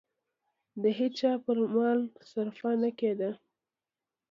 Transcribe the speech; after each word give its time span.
د 0.81 0.83
هېچا 0.99 1.31
پر 1.45 1.57
مال 1.75 1.99
صرفه 2.31 2.71
نه 2.81 2.89
کېده. 2.99 3.31